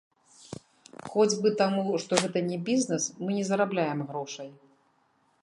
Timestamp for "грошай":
4.11-4.51